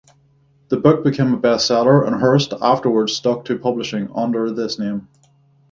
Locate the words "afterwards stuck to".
2.59-3.59